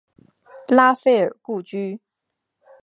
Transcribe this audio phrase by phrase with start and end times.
[0.67, 2.01] 拉斐尔故居。